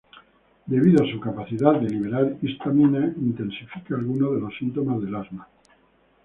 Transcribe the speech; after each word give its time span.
Debido 0.65 1.03
a 1.03 1.11
su 1.11 1.19
capacidad 1.19 1.75
de 1.79 1.87
liberar 1.87 2.35
histamina 2.41 3.13
intensifica 3.17 3.93
algunos 3.93 4.33
de 4.33 4.39
los 4.41 4.57
síntomas 4.57 4.99
del 4.99 5.13
asma. 5.13 5.47